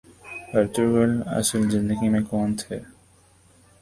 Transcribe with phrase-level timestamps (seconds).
[0.53, 2.79] Ertugrul اصل زندگی میں کون تھے